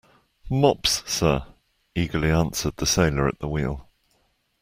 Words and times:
Mops, 0.49 1.03
sir, 1.05 1.45
eagerly 1.93 2.31
answered 2.31 2.75
the 2.77 2.87
sailor 2.87 3.27
at 3.27 3.37
the 3.37 3.47
wheel. 3.47 3.87